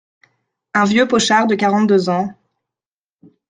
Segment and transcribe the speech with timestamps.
[0.73, 2.33] Un vieux pochard de quarante-deux ans…